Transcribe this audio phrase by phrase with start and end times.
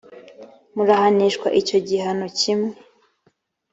[0.75, 2.73] murahanishwa icyo gihano kimwe